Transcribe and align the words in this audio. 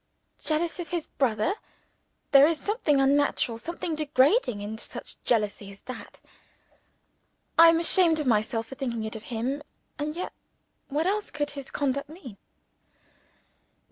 Jealous 0.43 0.79
of 0.79 0.87
his 0.89 1.05
brother! 1.05 1.53
There 2.31 2.47
is 2.47 2.59
something 2.59 2.99
unnatural, 2.99 3.59
something 3.59 3.93
degrading 3.93 4.59
in 4.59 4.79
such 4.79 5.21
jealousy 5.25 5.71
as 5.71 5.81
that. 5.81 6.19
I 7.55 7.69
am 7.69 7.79
ashamed 7.79 8.19
of 8.19 8.25
myself 8.25 8.65
for 8.65 8.73
thinking 8.73 9.03
it 9.03 9.15
of 9.15 9.25
him. 9.25 9.61
And 9.99 10.15
yet 10.15 10.33
what 10.87 11.05
else 11.05 11.29
could 11.29 11.51
his 11.51 11.69
conduct 11.69 12.09
mean? 12.09 12.37